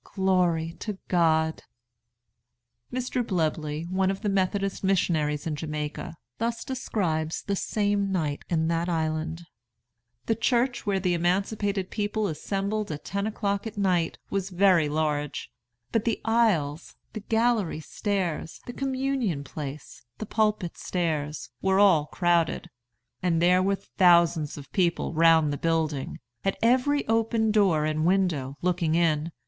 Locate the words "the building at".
25.53-26.57